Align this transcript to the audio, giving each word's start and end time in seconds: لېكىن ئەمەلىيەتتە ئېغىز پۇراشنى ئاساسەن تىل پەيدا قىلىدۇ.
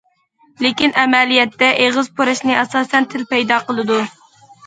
لېكىن 0.65 0.95
ئەمەلىيەتتە 1.01 1.67
ئېغىز 1.83 2.09
پۇراشنى 2.21 2.57
ئاساسەن 2.61 3.09
تىل 3.13 3.27
پەيدا 3.35 3.63
قىلىدۇ. 3.67 4.01